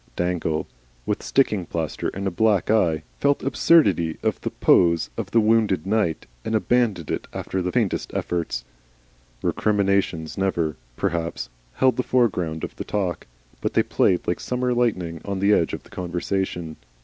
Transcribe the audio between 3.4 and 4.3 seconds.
absurdity